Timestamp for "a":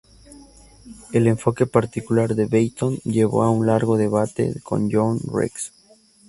3.43-3.51